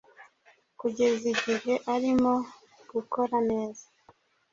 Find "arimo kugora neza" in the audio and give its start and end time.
1.93-3.85